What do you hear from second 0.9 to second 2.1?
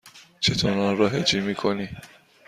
را هجی می کنی؟